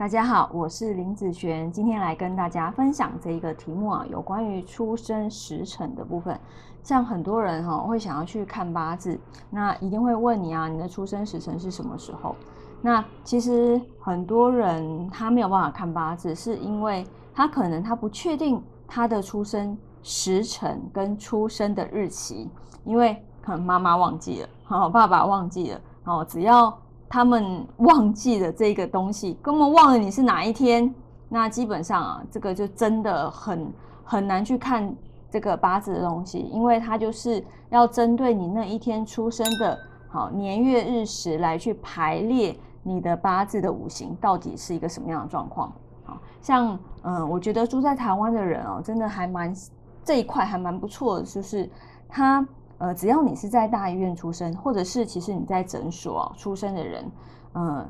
[0.00, 6.40] 大家好，我是林子璇，今天来跟大家分享这一个题目啊，有关于出生时辰的部分。
[6.82, 9.20] 像很多人哈会想要去看八字，
[9.50, 12.34] 那一定会问你啊，你的出生时辰是什么时候？
[12.80, 18.58] 那其实很多人他没有办法看八字，是因为他可能他不确定
[18.88, 22.48] 他的出生时辰跟出生的日期，
[22.86, 26.74] 因为可能妈妈忘记了，好，爸爸忘记了，哦，只要
[27.10, 30.94] 他们忘记了这个东西，根本忘了你是哪一天，
[31.28, 33.70] 那基本上啊，这个就真的很
[34.02, 34.90] 很难去看
[35.30, 39.78] 这个八字的东西，因为它就是要针对你那一天出生的
[40.08, 42.56] 好年月日时来去排列。
[42.82, 45.70] 你的八字的五行到底是一个什么样的状况？
[46.02, 49.54] 好像嗯，我觉得住在台湾的人哦，真的还蛮
[50.02, 51.68] 这一块还蛮不错的，就是
[52.08, 52.44] 他
[52.80, 57.12] 呃，只要你是在大医院出生，或者是其实你在诊所出生的人，
[57.52, 57.86] 嗯，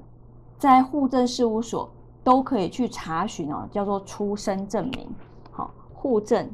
[0.58, 1.88] 在户政事务所
[2.24, 5.08] 都可以去查询哦，叫做出生证明。
[5.52, 6.50] 好，户政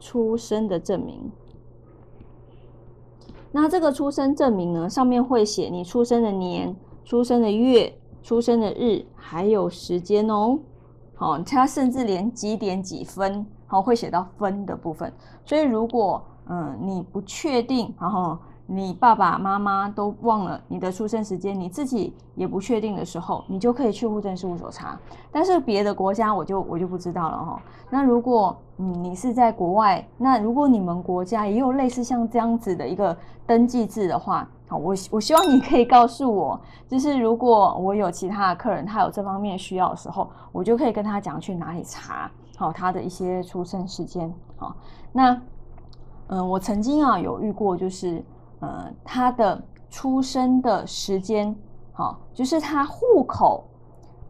[0.00, 1.30] 出生的证明。
[3.52, 10.58] 那这个出生证明呢，上面会写你出生的年、出生的月、出生的日，还有时间哦。
[11.14, 15.12] 好，它甚至连几点几分，好会写到分的部分。
[15.44, 18.36] 所以如果嗯你不确定，然后。
[18.64, 24.98] 你爸爸妈妈都忘了你的出生时间，你自己也不确定的时候，你就可以去户政事务所查。
[25.30, 27.60] 但是别的国家我就我就不知道了哈。
[27.90, 44.32] 那如果你是在国外，那如果你们国家也有类似像这样子的一个登记制的话，好，我我希望你可以告诉我，就是如果我有其他的客人他有这方面需要的时候，我就可以跟他讲去哪里查好他的一些出生时间。
[44.56, 44.76] 好，
[45.12, 45.40] 那
[46.26, 48.24] 嗯我曾经啊有遇过就是。
[48.64, 51.52] 呃，他的出生的时间，
[51.92, 53.64] 好，就是他户口，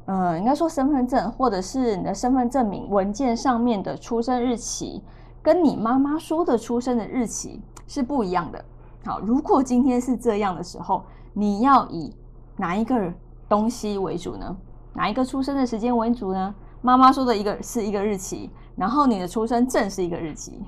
[0.06, 5.04] 呃，应该说身份证或者是你的身份证明文件上面的出生日期，
[5.42, 8.64] 跟你妈妈说的出生的日期是不一样的。
[9.04, 11.04] 好，如果今天是这样的时候，
[11.34, 12.16] 你要以
[12.56, 13.12] 哪一个
[13.50, 14.56] 东西为主呢？
[14.94, 16.54] 哪一个出生的时间为主呢？
[16.82, 20.60] 妈妈说的一个是一个日期，然后你的出生证是一个日期，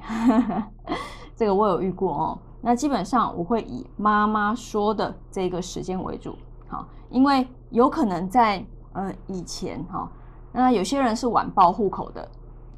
[1.37, 2.39] 这个我有遇过哦。
[2.61, 6.35] 那基本上我会以妈妈说的这个时间为主，
[6.67, 8.65] 好，因为有可能在
[8.95, 10.09] 呃以前哈，
[10.53, 12.27] 那有些人是晚报户口的，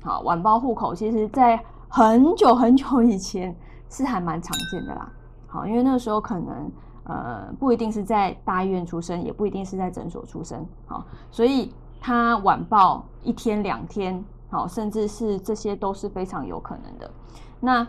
[0.02, 3.54] 好，晚报户口其实在很久很久以前
[3.88, 5.12] 是还蛮常见的啦，
[5.46, 6.72] 好，因为那个时候可能
[7.04, 11.72] 呃不一定是在大医院出生，也不一定是在诊所出生，好，所以
[12.06, 17.10] 他晚报一天两天，好，甚至是这些都是非常有可能的，
[17.58, 17.84] 那。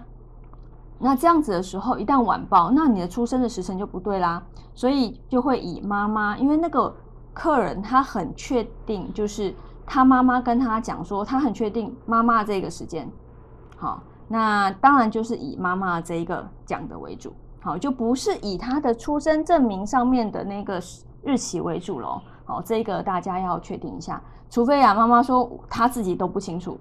[0.99, 4.41] 那这样子的时候，一旦晚报，那你的出生的时辰就不对啦，
[4.73, 6.91] 所以就会以妈妈，因为那个
[7.35, 9.53] 客人他很确定，就是
[9.85, 13.07] 他妈妈跟他讲说，他很确定妈妈这个时间，
[13.75, 20.81] 好，那当然就是以妈妈这一个讲的为主，好，就不是以他的出生证明上面的那个
[21.21, 24.19] 日期为主喽，好，这个大家要确定一下，
[24.49, 26.79] 除非啊妈妈说她自己都不清楚，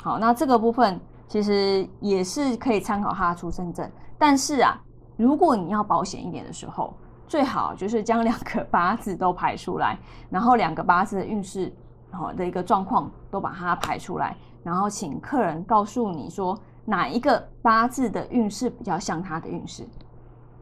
[0.00, 0.98] 好，那这个部分。
[1.30, 3.86] 其实也是可以参考她的出生证，
[4.16, 4.80] 但是啊，
[5.18, 6.94] 如果你要保险一点的时候，
[7.26, 9.98] 最好就是将两个八字都排出来，
[10.30, 11.70] 然后两个八字的运势，
[12.10, 19.86] 好的一个状况都把它排出来，然后请客人告诉你说哪一个八字的运势比较像他的运势，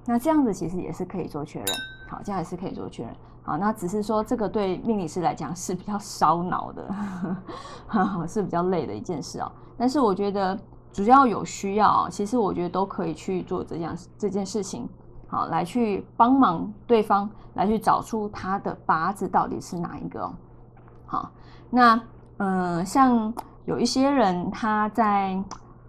[0.05, 1.69] 那这样子其实也是可以做确认，
[2.09, 3.17] 好，这样也是可以做确认。
[3.47, 6.95] 啊，那只是说这个对命理师来讲是比较烧脑的，
[8.29, 9.51] 是比较累的一件事哦。
[9.79, 10.59] 但是我觉得
[10.93, 14.89] 主要有需要，其实我觉得都可以去做这样这件事情，
[15.29, 20.29] 好，来去帮忙对方来去找出他的八字到底是哪一个。
[21.07, 21.31] 好，
[21.71, 22.01] 那
[22.39, 23.33] 嗯，像
[23.65, 25.41] 有一些人他在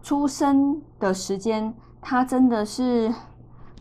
[0.04, 3.12] 出生的时间，他真的是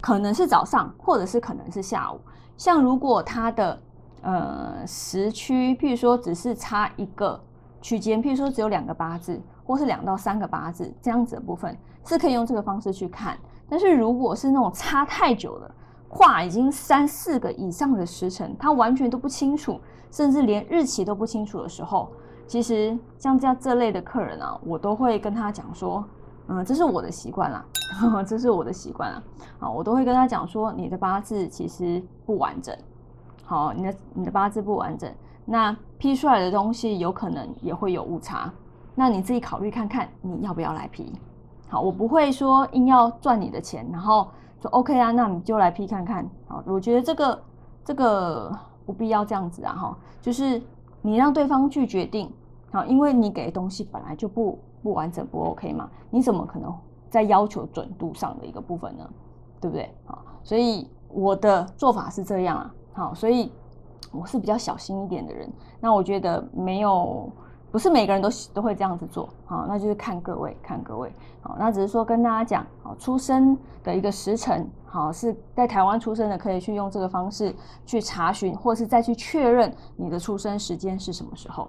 [0.00, 2.20] 可能是早上，或者是可能是下午。
[2.56, 3.82] 像如果他的
[4.22, 7.40] 呃时区，譬如说只是差一个
[7.80, 13.38] 区间，譬如说只有两个八字，或是两到三个八字这样子的部分，是可以用这个方式去看。
[13.68, 15.74] 但是如果是那种差太久了，
[16.08, 22.10] 跨已经三四个以上的时辰，他完全都不清楚，甚至连日期都不清楚的时候，
[22.46, 26.04] 其实像这样这类的客人啊，我都会跟他讲说。
[26.48, 27.64] 嗯，这是我的习惯啦，
[28.26, 29.22] 这是我的习惯啊。
[29.58, 32.76] 好，我都会跟他讲说，你的八字其实不完整。
[33.44, 35.12] 好，你的你的八字不完整，
[35.44, 38.52] 那批出来的东西有可能也会有误差。
[38.94, 41.12] 那你自己考虑看看，你要不要来批？
[41.68, 44.28] 好，我不会说硬要赚你的钱，然后
[44.60, 46.28] 说 OK 啊，那你就来批看看。
[46.46, 47.42] 好，我觉得这个
[47.84, 50.62] 这个不必要这样子啊哈，就是
[51.02, 52.32] 你让对方去决定，
[52.72, 56.72] 好，因为你给的东西本来就不不完整不 OK 嘛，你怎么可能
[57.10, 59.10] 在要求准度上的一个部分呢？
[59.60, 59.92] 对不对？
[60.04, 63.50] 好，所以我的做法是这样啊，好，所以
[64.12, 67.28] 我是比较小心一点的人，那我觉得没有。
[67.72, 71.12] 不是每个人都都会这样子做，好，那就是看各位，看各位，
[71.42, 77.54] 好，那只是说跟大家讲，好，出生的一个时辰，好，是在台湾出生的，可以去用这个方式
[77.84, 81.68] 去查询，或是再去确认你的出生时间是什么时候。